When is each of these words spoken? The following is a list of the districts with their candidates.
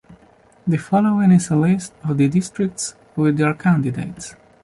The 0.65 0.77
following 0.77 1.31
is 1.31 1.51
a 1.51 1.55
list 1.55 1.93
of 2.03 2.17
the 2.17 2.27
districts 2.27 2.95
with 3.15 3.37
their 3.37 3.53
candidates. 3.53 4.33